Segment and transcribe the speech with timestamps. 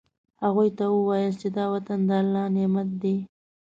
[0.43, 3.17] هغوی ته ووایاست چې دا وطن د الله نعمت دی.